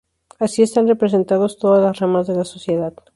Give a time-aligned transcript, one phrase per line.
[0.45, 2.91] Así están representados todas las ramas de la sociedad.